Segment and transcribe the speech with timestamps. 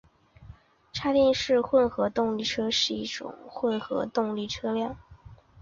[0.91, 4.97] 插电式混合动力车是一种混合动力车辆。